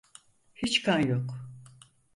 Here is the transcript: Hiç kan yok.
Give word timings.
Hiç 0.55 0.83
kan 0.83 0.99
yok. 0.99 1.37